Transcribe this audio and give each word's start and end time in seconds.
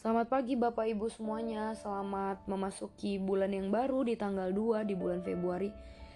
Selamat 0.00 0.32
pagi 0.32 0.56
Bapak 0.56 0.88
Ibu 0.96 1.12
semuanya, 1.12 1.76
selamat 1.76 2.48
memasuki 2.48 3.20
bulan 3.20 3.52
yang 3.52 3.68
baru 3.68 4.00
di 4.00 4.16
tanggal 4.16 4.48
2 4.48 4.88
di 4.88 4.96
bulan 4.96 5.20
Februari. 5.20 5.68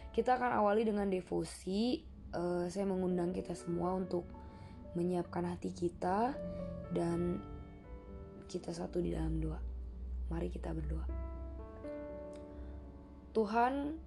Kita 0.09 0.41
akan 0.41 0.57
awali 0.57 0.89
dengan 0.89 1.05
devosi. 1.13 2.01
Uh, 2.33 2.65
saya 2.73 2.89
mengundang 2.89 3.37
kita 3.37 3.53
semua 3.53 3.93
untuk 3.93 4.25
menyiapkan 4.97 5.45
hati 5.45 5.69
kita 5.77 6.33
dan 6.97 7.45
kita 8.49 8.73
satu 8.73 9.05
di 9.05 9.13
dalam 9.13 9.37
doa. 9.37 9.61
Mari 10.33 10.49
kita 10.49 10.73
berdoa. 10.73 11.05
Tuhan, 13.37 14.01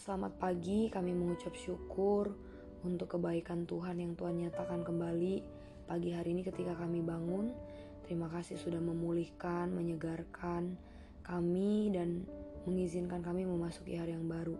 selamat 0.00 0.40
pagi. 0.40 0.88
Kami 0.88 1.12
mengucap 1.12 1.52
syukur 1.52 2.32
untuk 2.80 3.20
kebaikan 3.20 3.68
Tuhan 3.68 4.00
yang 4.00 4.16
Tuhan 4.16 4.40
nyatakan 4.40 4.80
kembali 4.88 5.44
pagi 5.84 6.16
hari 6.16 6.32
ini 6.32 6.48
ketika 6.48 6.72
kami 6.80 7.04
bangun 7.04 7.67
Terima 8.08 8.24
kasih 8.32 8.56
sudah 8.56 8.80
memulihkan, 8.80 9.68
menyegarkan 9.68 10.80
kami 11.20 11.92
dan 11.92 12.24
mengizinkan 12.64 13.20
kami 13.20 13.44
memasuki 13.44 14.00
hari 14.00 14.16
yang 14.16 14.24
baru. 14.24 14.56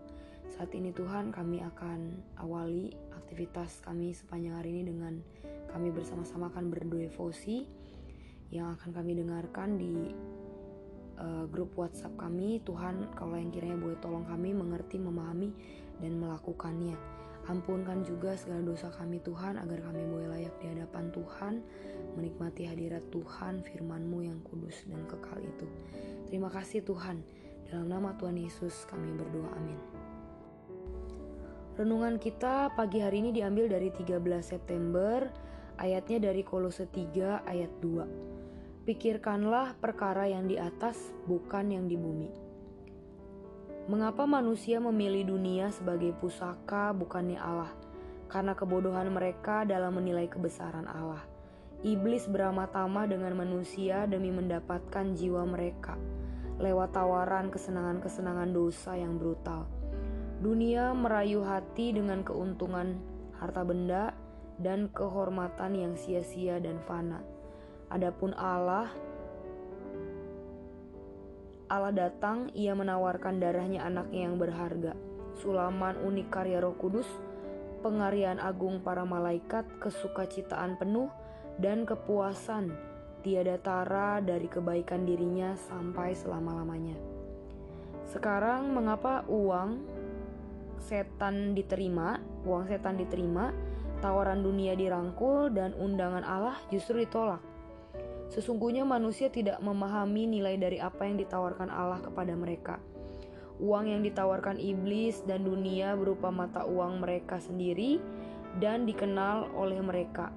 Saat 0.53 0.69
ini 0.77 0.93
Tuhan 0.93 1.33
kami 1.33 1.65
akan 1.65 2.13
awali 2.37 2.93
aktivitas 3.09 3.81
kami 3.81 4.13
sepanjang 4.13 4.53
hari 4.53 4.77
ini 4.77 4.93
dengan 4.93 5.17
kami 5.73 5.89
bersama-sama 5.89 6.53
akan 6.53 6.69
berdevosi 6.69 7.65
yang 8.53 8.77
akan 8.77 8.93
kami 8.93 9.17
dengarkan 9.17 9.81
di 9.81 10.13
uh, 11.17 11.49
grup 11.49 11.73
WhatsApp 11.73 12.21
kami. 12.21 12.61
Tuhan, 12.61 13.13
kalau 13.17 13.33
yang 13.33 13.49
kiranya 13.49 13.81
boleh 13.81 13.97
tolong 13.97 14.29
kami 14.29 14.53
mengerti, 14.53 15.01
memahami, 15.01 15.49
dan 15.97 16.21
melakukannya. 16.21 16.97
Ampunkan 17.49 18.05
juga 18.05 18.37
segala 18.37 18.61
dosa 18.61 18.93
kami 18.93 19.17
Tuhan 19.25 19.57
agar 19.57 19.81
kami 19.89 20.05
boleh 20.05 20.29
layak 20.29 20.53
di 20.61 20.69
hadapan 20.69 21.09
Tuhan 21.09 21.53
menikmati 22.13 22.69
hadirat 22.69 23.01
Tuhan 23.09 23.65
firman-Mu 23.65 24.21
yang 24.21 24.37
kudus 24.45 24.85
dan 24.85 25.01
kekal 25.09 25.41
itu. 25.41 25.65
Terima 26.29 26.53
kasih 26.53 26.85
Tuhan. 26.85 27.25
Dalam 27.65 27.89
nama 27.89 28.13
Tuhan 28.21 28.37
Yesus 28.37 28.85
kami 28.85 29.17
berdoa 29.17 29.49
amin. 29.57 29.79
Renungan 31.73 32.21
kita 32.21 32.69
pagi 32.77 33.01
hari 33.01 33.25
ini 33.25 33.33
diambil 33.33 33.65
dari 33.65 33.89
13 33.89 34.21
September 34.45 35.25
ayatnya 35.81 36.29
dari 36.29 36.45
Kolose 36.45 36.85
3 36.85 37.49
ayat 37.49 37.71
2. 37.81 38.85
Pikirkanlah 38.85 39.73
perkara 39.81 40.29
yang 40.29 40.45
di 40.45 40.61
atas 40.61 41.01
bukan 41.25 41.73
yang 41.73 41.89
di 41.89 41.97
bumi 41.97 42.48
Mengapa 43.89 44.29
manusia 44.29 44.77
memilih 44.77 45.33
dunia 45.33 45.73
sebagai 45.73 46.13
pusaka 46.21 46.93
bukannya 46.93 47.41
Allah? 47.41 47.73
Karena 48.29 48.53
kebodohan 48.53 49.09
mereka 49.09 49.65
dalam 49.65 49.97
menilai 49.97 50.29
kebesaran 50.29 50.85
Allah. 50.85 51.25
Iblis 51.81 52.29
beramah 52.29 52.69
tamah 52.69 53.09
dengan 53.09 53.33
manusia 53.33 54.05
demi 54.05 54.29
mendapatkan 54.29 55.17
jiwa 55.17 55.41
mereka 55.49 55.97
lewat 56.61 56.93
tawaran 56.93 57.49
kesenangan-kesenangan 57.49 58.53
dosa 58.53 58.93
yang 58.93 59.17
brutal. 59.17 59.65
Dunia 60.37 60.93
merayu 60.93 61.41
hati 61.41 61.89
dengan 61.89 62.21
keuntungan 62.21 62.93
harta 63.41 63.65
benda 63.65 64.13
dan 64.61 64.93
kehormatan 64.93 65.73
yang 65.73 65.93
sia-sia 65.97 66.61
dan 66.61 66.77
fana. 66.85 67.25
Adapun 67.89 68.37
Allah 68.37 68.93
Allah 71.69 71.93
datang, 71.93 72.49
ia 72.57 72.73
menawarkan 72.73 73.37
darahnya 73.37 73.85
anaknya 73.85 74.25
yang 74.25 74.41
berharga. 74.41 74.97
Sulaman 75.37 76.01
unik 76.01 76.27
karya 76.33 76.57
roh 76.65 76.73
kudus, 76.73 77.05
pengarian 77.85 78.41
agung 78.41 78.81
para 78.81 79.05
malaikat, 79.05 79.69
kesukacitaan 79.77 80.81
penuh, 80.81 81.13
dan 81.61 81.85
kepuasan 81.85 82.73
tiada 83.21 83.61
tara 83.61 84.17
dari 84.17 84.49
kebaikan 84.49 85.05
dirinya 85.05 85.53
sampai 85.69 86.17
selama-lamanya. 86.17 86.97
Sekarang 88.09 88.73
mengapa 88.73 89.21
uang 89.29 89.85
setan 90.81 91.53
diterima, 91.53 92.17
uang 92.49 92.65
setan 92.65 92.97
diterima, 92.97 93.53
tawaran 94.01 94.41
dunia 94.41 94.73
dirangkul 94.73 95.53
dan 95.53 95.77
undangan 95.77 96.25
Allah 96.25 96.57
justru 96.73 97.05
ditolak? 97.05 97.48
Sesungguhnya 98.29 98.85
manusia 98.85 99.33
tidak 99.33 99.57
memahami 99.57 100.29
nilai 100.29 100.53
dari 100.61 100.77
apa 100.77 101.09
yang 101.09 101.17
ditawarkan 101.17 101.73
Allah 101.73 101.97
kepada 101.97 102.37
mereka. 102.37 102.77
Uang 103.59 103.89
yang 103.89 104.05
ditawarkan 104.05 104.61
iblis 104.61 105.25
dan 105.25 105.43
dunia 105.43 105.97
berupa 105.97 106.29
mata 106.31 106.63
uang 106.63 107.01
mereka 107.01 107.41
sendiri 107.41 107.97
dan 108.61 108.85
dikenal 108.85 109.51
oleh 109.57 109.81
mereka. 109.81 110.31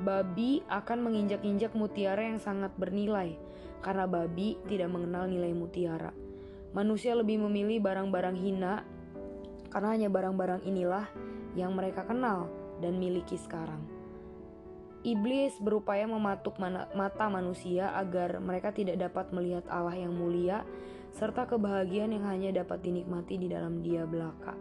Babi 0.00 0.64
akan 0.64 0.98
menginjak-injak 1.04 1.76
mutiara 1.76 2.24
yang 2.24 2.40
sangat 2.40 2.72
bernilai 2.80 3.36
karena 3.84 4.08
babi 4.08 4.56
tidak 4.64 4.88
mengenal 4.88 5.28
nilai 5.28 5.52
mutiara. 5.52 6.14
Manusia 6.72 7.12
lebih 7.12 7.42
memilih 7.42 7.84
barang-barang 7.84 8.38
hina 8.40 8.86
karena 9.68 9.88
hanya 9.92 10.08
barang-barang 10.08 10.64
inilah 10.64 11.04
yang 11.52 11.76
mereka 11.76 12.08
kenal 12.08 12.48
dan 12.80 12.96
miliki 12.96 13.36
sekarang. 13.36 13.99
Iblis 15.00 15.56
berupaya 15.64 16.04
mematuk 16.04 16.60
mata 16.92 17.26
manusia 17.32 17.88
agar 17.96 18.36
mereka 18.36 18.68
tidak 18.68 19.00
dapat 19.00 19.32
melihat 19.32 19.64
Allah 19.72 19.96
yang 19.96 20.12
mulia 20.12 20.60
serta 21.16 21.48
kebahagiaan 21.48 22.12
yang 22.12 22.28
hanya 22.28 22.60
dapat 22.60 22.84
dinikmati 22.84 23.40
di 23.40 23.48
dalam 23.48 23.80
dia 23.80 24.04
belaka. 24.04 24.52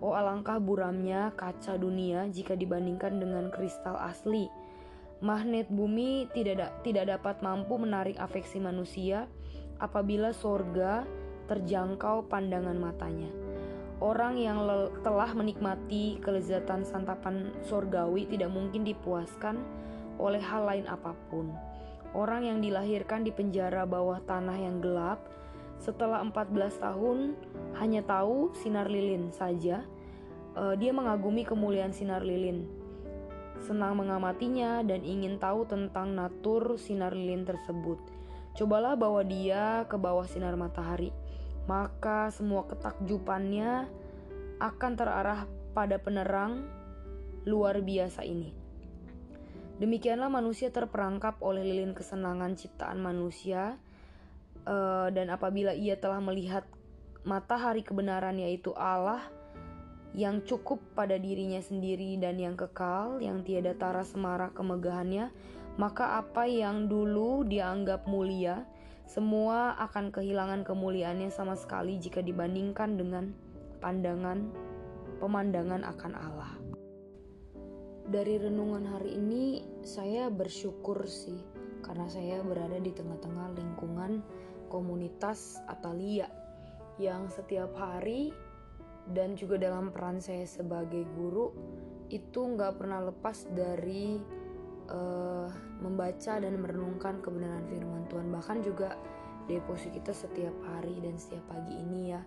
Oh 0.00 0.12
alangkah 0.12 0.60
buramnya 0.60 1.32
kaca 1.36 1.80
dunia 1.80 2.28
jika 2.28 2.52
dibandingkan 2.52 3.16
dengan 3.20 3.48
kristal 3.48 3.96
asli. 3.96 4.48
Magnet 5.20 5.68
bumi 5.68 6.28
tidak 6.32 6.56
da 6.56 6.68
tidak 6.80 7.04
dapat 7.08 7.44
mampu 7.44 7.76
menarik 7.76 8.16
afeksi 8.16 8.56
manusia 8.56 9.28
apabila 9.76 10.32
sorga 10.32 11.04
terjangkau 11.48 12.28
pandangan 12.28 12.76
matanya. 12.76 13.49
Orang 14.00 14.40
yang 14.40 14.64
telah 15.04 15.28
menikmati 15.36 16.16
kelezatan 16.24 16.88
santapan 16.88 17.52
sorgawi 17.68 18.24
tidak 18.24 18.48
mungkin 18.48 18.80
dipuaskan 18.80 19.60
oleh 20.16 20.40
hal 20.40 20.64
lain 20.64 20.88
apa 20.88 21.12
pun. 21.28 21.52
Orang 22.16 22.48
yang 22.48 22.64
dilahirkan 22.64 23.28
di 23.28 23.30
penjara 23.30 23.84
bawah 23.84 24.24
tanah 24.24 24.56
yang 24.56 24.80
gelap 24.80 25.20
setelah 25.76 26.24
14 26.24 26.80
tahun 26.80 27.18
hanya 27.76 28.00
tahu 28.00 28.56
sinar 28.56 28.88
lilin 28.88 29.36
saja. 29.36 29.84
Uh, 30.56 30.74
dia 30.80 30.96
mengagumi 30.96 31.44
kemuliaan 31.44 31.94
sinar 31.94 32.26
lilin, 32.26 32.66
senang 33.62 34.00
mengamatinya 34.00 34.82
dan 34.82 35.04
ingin 35.06 35.38
tahu 35.38 35.62
tentang 35.68 36.16
natur 36.16 36.74
sinar 36.80 37.12
lilin 37.12 37.44
tersebut. 37.44 38.00
Cobalah 38.56 38.98
bawa 38.98 39.22
dia 39.22 39.86
ke 39.86 39.94
bawah 39.94 40.26
sinar 40.26 40.58
matahari 40.58 41.14
maka 41.68 42.32
semua 42.32 42.64
ketakjubannya 42.68 43.88
akan 44.60 44.92
terarah 44.96 45.48
pada 45.72 45.96
penerang 45.96 46.64
luar 47.48 47.80
biasa 47.80 48.24
ini. 48.24 48.52
Demikianlah 49.80 50.28
manusia 50.28 50.68
terperangkap 50.68 51.40
oleh 51.40 51.64
lilin 51.64 51.96
kesenangan 51.96 52.52
ciptaan 52.52 53.00
manusia, 53.00 53.80
uh, 54.68 55.08
dan 55.08 55.32
apabila 55.32 55.72
ia 55.72 55.96
telah 55.96 56.20
melihat 56.20 56.68
matahari 57.24 57.80
kebenaran, 57.80 58.36
yaitu 58.36 58.76
Allah 58.76 59.24
yang 60.12 60.44
cukup 60.44 60.82
pada 60.92 61.16
dirinya 61.16 61.64
sendiri 61.64 62.20
dan 62.20 62.36
yang 62.36 62.60
kekal, 62.60 63.24
yang 63.24 63.40
tiada 63.40 63.72
tara 63.72 64.04
semara 64.04 64.52
kemegahannya, 64.52 65.32
maka 65.80 66.20
apa 66.20 66.44
yang 66.44 66.84
dulu 66.90 67.46
dianggap 67.48 68.04
mulia 68.04 68.68
semua 69.10 69.74
akan 69.82 70.14
kehilangan 70.14 70.62
kemuliaannya 70.62 71.34
sama 71.34 71.58
sekali 71.58 71.98
jika 71.98 72.22
dibandingkan 72.22 72.94
dengan 72.94 73.34
pandangan 73.82 74.54
pemandangan 75.18 75.82
akan 75.82 76.12
Allah. 76.14 76.54
Dari 78.06 78.38
renungan 78.38 78.86
hari 78.86 79.18
ini 79.18 79.66
saya 79.82 80.30
bersyukur 80.30 81.10
sih 81.10 81.42
karena 81.82 82.06
saya 82.06 82.38
berada 82.46 82.78
di 82.78 82.94
tengah-tengah 82.94 83.58
lingkungan 83.58 84.22
komunitas 84.70 85.58
Atalia 85.66 86.30
yang 87.02 87.26
setiap 87.26 87.74
hari 87.74 88.30
dan 89.10 89.34
juga 89.34 89.58
dalam 89.58 89.90
peran 89.90 90.22
saya 90.22 90.46
sebagai 90.46 91.02
guru 91.18 91.50
itu 92.14 92.46
nggak 92.46 92.78
pernah 92.78 93.02
lepas 93.10 93.42
dari 93.58 94.22
uh, 94.90 95.48
membaca 95.80 96.36
dan 96.42 96.54
merenungkan 96.60 97.22
kebenaran 97.22 97.64
firman 97.70 98.04
Tuhan. 98.10 98.28
Bahkan 98.28 98.58
juga 98.66 98.98
deposi 99.46 99.90
kita 99.90 100.14
setiap 100.14 100.54
hari 100.66 100.98
dan 101.00 101.16
setiap 101.16 101.42
pagi 101.50 101.74
ini 101.74 102.14
ya. 102.14 102.22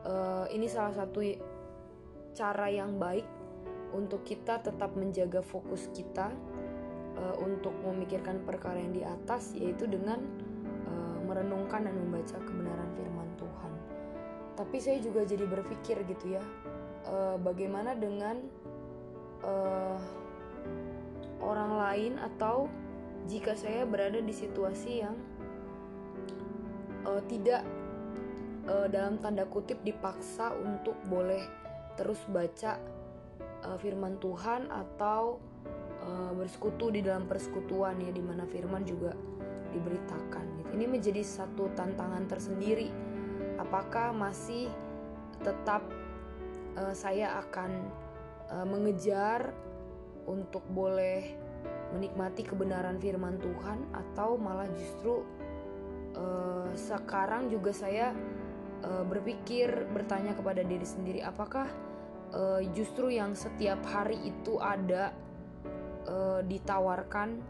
Uh, 0.00 0.48
ini 0.50 0.66
salah 0.66 0.96
satu 0.96 1.20
cara 2.32 2.72
yang 2.72 2.96
baik 2.96 3.24
untuk 3.92 4.22
kita 4.24 4.62
tetap 4.62 4.94
menjaga 4.96 5.44
fokus 5.44 5.90
kita 5.92 6.32
uh, 7.18 7.36
untuk 7.42 7.74
memikirkan 7.84 8.40
perkara 8.46 8.80
yang 8.80 8.94
di 8.94 9.02
atas 9.04 9.52
yaitu 9.52 9.84
dengan 9.84 10.20
uh, 10.88 11.18
merenungkan 11.26 11.84
dan 11.84 11.94
membaca 11.94 12.36
kebenaran 12.40 12.88
firman 12.96 13.28
Tuhan. 13.36 13.72
Tapi 14.56 14.76
saya 14.80 14.98
juga 15.02 15.26
jadi 15.26 15.44
berpikir 15.44 16.00
gitu 16.06 16.38
ya 16.38 16.42
uh, 17.08 17.36
bagaimana 17.40 17.96
dengan 17.96 18.40
uh, 19.44 19.98
orang 21.40 21.72
lain 21.76 22.12
atau 22.20 22.68
jika 23.28 23.56
saya 23.56 23.84
berada 23.84 24.20
di 24.20 24.32
situasi 24.32 25.04
yang 25.04 25.16
uh, 27.04 27.20
tidak 27.28 27.64
uh, 28.68 28.86
dalam 28.88 29.20
tanda 29.20 29.44
kutip 29.48 29.80
dipaksa 29.84 30.52
untuk 30.56 30.96
boleh 31.08 31.42
terus 31.96 32.20
baca 32.32 32.80
uh, 33.66 33.76
firman 33.76 34.16
Tuhan 34.20 34.68
atau 34.68 35.40
uh, 36.04 36.32
bersekutu 36.36 36.92
di 36.92 37.04
dalam 37.04 37.28
persekutuan 37.28 38.00
ya 38.00 38.10
di 38.12 38.22
mana 38.24 38.44
firman 38.48 38.84
juga 38.84 39.12
diberitakan 39.70 40.44
gitu. 40.60 40.70
Ini 40.74 40.86
menjadi 40.90 41.22
satu 41.22 41.70
tantangan 41.78 42.26
tersendiri. 42.26 42.90
Apakah 43.60 44.10
masih 44.16 44.72
tetap 45.44 45.84
uh, 46.76 46.94
saya 46.96 47.38
akan 47.46 47.70
uh, 48.50 48.66
mengejar 48.66 49.54
untuk 50.30 50.62
boleh 50.70 51.50
menikmati 51.90 52.46
kebenaran 52.46 53.02
firman 53.02 53.34
Tuhan 53.42 53.90
atau 53.90 54.38
malah 54.38 54.70
justru 54.70 55.26
uh, 56.14 56.70
sekarang 56.78 57.50
juga 57.50 57.74
saya 57.74 58.14
uh, 58.86 59.02
berpikir 59.02 59.90
bertanya 59.90 60.38
kepada 60.38 60.62
diri 60.62 60.86
sendiri 60.86 61.20
apakah 61.26 61.66
uh, 62.30 62.62
justru 62.70 63.10
yang 63.10 63.34
setiap 63.34 63.82
hari 63.90 64.22
itu 64.22 64.62
ada 64.62 65.10
uh, 66.06 66.40
ditawarkan 66.46 67.42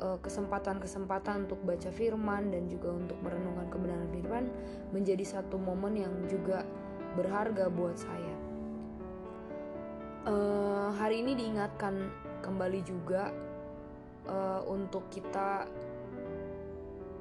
kesempatan-kesempatan 0.00 1.44
untuk 1.44 1.60
baca 1.60 1.92
firman 1.92 2.48
dan 2.48 2.64
juga 2.72 2.88
untuk 2.88 3.20
merenungkan 3.20 3.68
kebenaran 3.68 4.08
firman 4.08 4.48
menjadi 4.96 5.28
satu 5.28 5.60
momen 5.60 5.92
yang 5.92 6.14
juga 6.24 6.64
berharga 7.20 7.68
buat 7.68 8.00
saya. 8.00 8.29
Uh, 10.20 10.92
hari 11.00 11.24
ini 11.24 11.32
diingatkan 11.32 11.96
kembali 12.44 12.84
juga 12.84 13.32
uh, 14.28 14.60
untuk 14.68 15.08
kita 15.08 15.64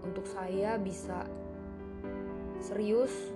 untuk 0.04 0.28
saya 0.28 0.76
bisa 0.76 1.24
serius 2.60 3.32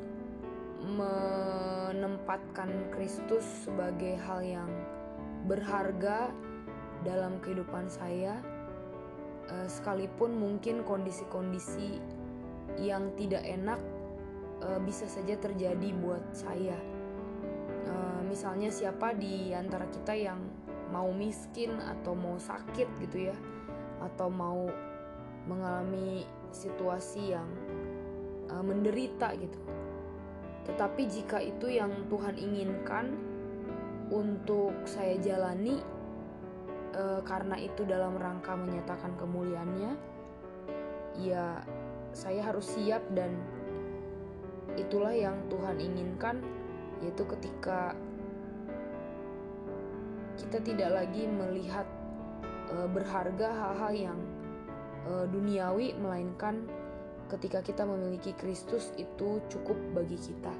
menempatkan 0.83 2.91
Kristus 2.91 3.47
sebagai 3.63 4.19
hal 4.27 4.43
yang 4.43 4.67
berharga 5.47 6.27
dalam 7.07 7.39
kehidupan 7.39 7.87
saya 7.87 8.43
uh, 9.47 9.67
sekalipun 9.71 10.35
mungkin 10.35 10.83
kondisi-kondisi 10.83 12.03
yang 12.83 13.15
tidak 13.15 13.47
enak 13.47 13.79
bisa 14.87 15.03
saja 15.11 15.35
terjadi 15.43 15.91
buat 15.99 16.23
saya 16.31 16.92
misalnya 18.33 18.73
siapa 18.73 19.13
di 19.13 19.53
antara 19.53 19.85
kita 19.93 20.17
yang 20.17 20.41
mau 20.89 21.13
miskin 21.13 21.77
atau 21.77 22.17
mau 22.17 22.41
sakit 22.41 22.89
gitu 23.05 23.29
ya 23.29 23.37
atau 24.01 24.33
mau 24.33 24.65
mengalami 25.45 26.25
situasi 26.49 27.37
yang 27.37 27.45
uh, 28.49 28.65
menderita 28.65 29.37
gitu. 29.37 29.59
Tetapi 30.65 31.01
jika 31.05 31.37
itu 31.45 31.69
yang 31.69 31.93
Tuhan 32.09 32.33
inginkan 32.41 33.13
untuk 34.09 34.73
saya 34.89 35.13
jalani 35.21 35.77
uh, 36.97 37.21
karena 37.21 37.61
itu 37.61 37.85
dalam 37.85 38.17
rangka 38.17 38.57
menyatakan 38.57 39.13
kemuliaannya, 39.13 39.93
ya 41.21 41.61
saya 42.17 42.41
harus 42.49 42.65
siap 42.65 43.05
dan 43.13 43.37
itulah 44.73 45.13
yang 45.13 45.37
Tuhan 45.53 45.77
inginkan 45.77 46.41
yaitu 47.03 47.27
ketika 47.27 47.91
kita 50.37 50.57
tidak 50.61 50.89
lagi 51.03 51.29
melihat 51.29 51.85
uh, 52.73 52.89
berharga 52.89 53.49
hal-hal 53.53 53.93
yang 53.93 54.19
uh, 55.05 55.25
duniawi 55.29 55.93
melainkan 55.97 56.65
ketika 57.29 57.65
kita 57.65 57.83
memiliki 57.85 58.33
Kristus 58.37 58.93
itu 58.99 59.41
cukup 59.49 59.77
bagi 59.95 60.17
kita. 60.19 60.53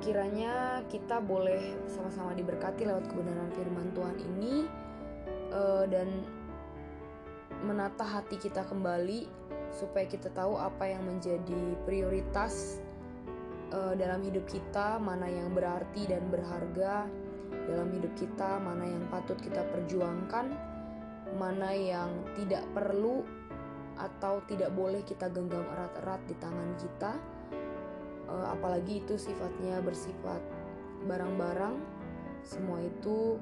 Kiranya 0.00 0.84
kita 0.86 1.18
boleh 1.18 1.88
sama-sama 1.88 2.36
diberkati 2.36 2.86
lewat 2.86 3.10
kebenaran 3.10 3.50
firman 3.56 3.88
Tuhan 3.96 4.16
ini 4.20 4.54
uh, 5.50 5.84
dan 5.88 6.08
menata 7.64 8.04
hati 8.04 8.36
kita 8.36 8.62
kembali 8.68 9.26
supaya 9.72 10.04
kita 10.04 10.28
tahu 10.32 10.60
apa 10.60 10.88
yang 10.88 11.02
menjadi 11.04 11.76
prioritas 11.88 12.84
uh, 13.72 13.94
dalam 13.98 14.22
hidup 14.22 14.46
kita, 14.46 14.98
mana 15.00 15.26
yang 15.26 15.50
berarti 15.54 16.06
dan 16.06 16.26
berharga 16.30 17.06
dalam 17.66 17.88
hidup 17.90 18.12
kita, 18.14 18.62
mana 18.62 18.86
yang 18.86 19.04
patut 19.10 19.38
kita 19.42 19.66
perjuangkan, 19.74 20.54
mana 21.34 21.70
yang 21.74 22.10
tidak 22.38 22.62
perlu 22.70 23.26
atau 23.96 24.44
tidak 24.44 24.70
boleh 24.76 25.00
kita 25.02 25.26
genggam 25.32 25.64
erat-erat 25.64 26.20
di 26.28 26.34
tangan 26.38 26.70
kita. 26.78 27.12
Uh, 28.26 28.46
apalagi 28.54 29.02
itu 29.02 29.14
sifatnya 29.14 29.78
bersifat 29.82 30.42
barang-barang, 31.06 31.78
semua 32.42 32.82
itu 32.82 33.38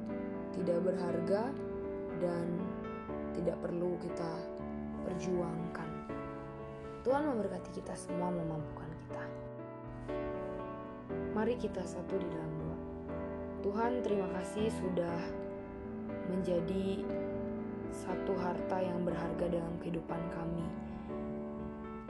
tidak 0.57 0.85
berharga 0.85 1.53
dan 2.21 2.47
tidak 3.35 3.57
perlu 3.61 3.99
kita 4.01 4.33
perjuangkan. 5.05 5.89
Tuhan 7.05 7.29
memberkati 7.29 7.71
kita 7.77 7.93
semua 7.93 8.33
memampukan. 8.33 8.84
Mari 11.35 11.59
kita 11.59 11.83
satu 11.83 12.15
di 12.15 12.31
dalam 12.31 12.53
doa. 12.63 12.79
Tuhan, 13.67 14.07
terima 14.07 14.31
kasih 14.39 14.71
sudah 14.71 15.19
menjadi 16.31 17.03
satu 17.91 18.39
harta 18.39 18.79
yang 18.79 19.03
berharga 19.03 19.51
dalam 19.51 19.75
kehidupan 19.83 20.23
kami. 20.31 20.63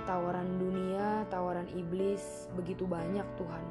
Tawaran 0.05 0.61
dunia, 0.61 1.25
tawaran 1.33 1.65
iblis 1.73 2.53
begitu 2.53 2.85
banyak, 2.85 3.25
Tuhan, 3.41 3.65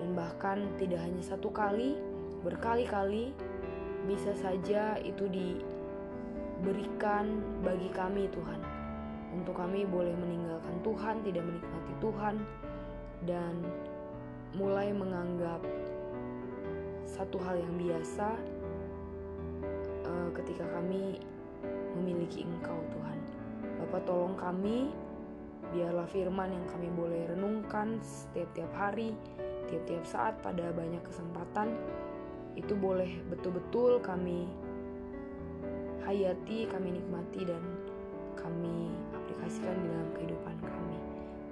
dan 0.00 0.16
bahkan 0.16 0.64
tidak 0.80 1.04
hanya 1.04 1.20
satu 1.20 1.52
kali, 1.52 2.00
berkali-kali 2.40 3.36
bisa 4.08 4.32
saja 4.40 4.96
itu 5.04 5.28
diberikan 5.28 5.84
bagi 7.60 7.92
kami, 7.92 8.24
Tuhan, 8.32 8.64
untuk 9.36 9.52
kami 9.52 9.84
boleh 9.84 10.16
meninggalkan 10.16 10.80
Tuhan, 10.80 11.20
tidak 11.28 11.44
menikmati 11.44 11.92
Tuhan, 12.00 12.40
dan 13.28 13.68
mulai 14.56 14.94
menganggap 14.94 15.60
satu 17.04 17.36
hal 17.42 17.58
yang 17.58 17.74
biasa 17.76 18.28
uh, 20.06 20.28
ketika 20.36 20.64
kami 20.72 21.20
memiliki 21.98 22.46
Engkau 22.46 22.78
Tuhan. 22.94 23.18
Bapak 23.82 24.06
tolong 24.06 24.38
kami, 24.38 24.92
biarlah 25.74 26.06
firman 26.08 26.54
yang 26.54 26.66
kami 26.70 26.88
boleh 26.94 27.28
renungkan 27.28 27.98
setiap-tiap 28.00 28.70
hari, 28.72 29.12
tiap-tiap 29.68 30.04
saat 30.06 30.34
pada 30.40 30.70
banyak 30.72 31.02
kesempatan, 31.02 31.74
itu 32.54 32.72
boleh 32.74 33.10
betul-betul 33.30 34.00
kami 34.00 34.48
hayati, 36.06 36.64
kami 36.70 36.96
nikmati 36.96 37.44
dan 37.44 37.62
kami 38.38 38.94
aplikasikan 39.12 39.76
di 39.76 39.86
dalam 39.92 40.10
kehidupan 40.16 40.56
kami. 40.62 40.98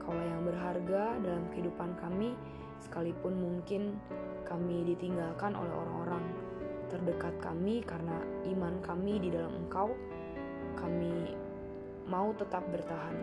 Kaulah 0.01 0.27
yang 0.27 0.43
berharga 0.47 1.05
dalam 1.21 1.45
kehidupan 1.53 1.91
kami, 1.99 2.33
sekalipun 2.85 3.37
mungkin 3.37 3.97
kami 4.47 4.87
ditinggalkan 4.95 5.57
oleh 5.57 5.73
orang-orang 5.73 6.23
terdekat 6.87 7.35
kami 7.43 7.83
karena 7.83 8.15
iman 8.55 8.79
kami 8.85 9.19
di 9.19 9.29
dalam 9.35 9.51
Engkau, 9.67 9.91
kami 10.79 11.35
mau 12.07 12.31
tetap 12.39 12.63
bertahan 12.71 13.17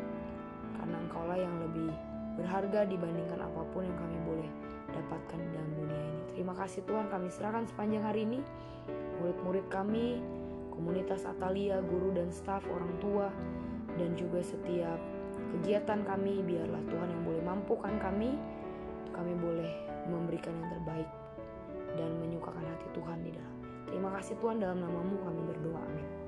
karena 0.76 0.98
Engkaulah 1.08 1.40
yang 1.40 1.56
lebih 1.64 1.90
berharga 2.36 2.84
dibandingkan 2.90 3.40
apa 3.40 3.62
pun 3.72 3.88
yang 3.88 3.96
kami 3.96 4.18
boleh 4.28 4.50
dapatkan 4.92 5.40
dalam 5.56 5.72
dunia 5.80 6.02
ini. 6.02 6.22
Terima 6.36 6.54
kasih 6.58 6.84
Tuhan 6.84 7.08
kami 7.08 7.32
serahkan 7.32 7.66
sepanjang 7.70 8.04
hari 8.04 8.28
ini 8.28 8.40
murid-murid 9.24 9.66
kami, 9.72 10.20
komunitas 10.74 11.24
Atalia, 11.24 11.80
guru 11.80 12.12
dan 12.12 12.34
staf, 12.34 12.66
orang 12.68 12.92
tua, 13.00 13.32
dan 13.96 14.18
juga 14.18 14.42
setiap 14.44 15.00
kegiatan 15.54 16.02
kami 16.04 16.42
biarlah 16.44 16.82
Tuhan 16.90 17.10
yang 17.14 17.24
boleh 17.24 17.44
mampukan 17.46 17.96
kami 18.02 18.36
kami 19.14 19.34
boleh 19.38 19.72
memberikan 20.10 20.54
yang 20.58 20.70
terbaik 20.78 21.10
dan 21.94 22.10
menyukakan 22.20 22.66
hati 22.66 22.88
Tuhan 22.98 23.20
di 23.22 23.32
dalam. 23.32 23.58
Terima 23.88 24.10
kasih 24.18 24.36
Tuhan 24.42 24.58
dalam 24.58 24.82
namamu 24.82 25.22
kami 25.22 25.42
berdoa. 25.54 25.80
Amin. 25.80 26.23